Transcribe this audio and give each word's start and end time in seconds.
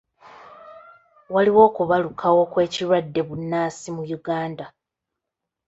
Waliwo 1.33 1.61
okubalukawo 1.69 2.41
kw'ekirwadde 2.51 3.21
bbunansi 3.23 3.87
mu 3.95 4.03
Uganda. 4.17 4.65